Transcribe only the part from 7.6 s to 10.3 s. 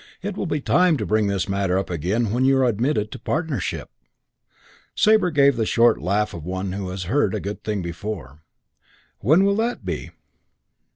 thing before. "When will that be?"